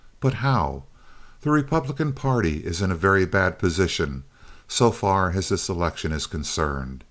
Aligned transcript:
But 0.19 0.33
how? 0.41 0.85
The 1.41 1.51
Republican 1.51 2.13
party 2.13 2.65
is 2.65 2.81
in 2.81 2.91
a 2.91 2.95
very 2.95 3.23
bad 3.23 3.59
position, 3.59 4.23
so 4.67 4.89
far 4.91 5.29
as 5.29 5.49
this 5.49 5.69
election 5.69 6.11
is 6.11 6.25
concerned. 6.25 6.99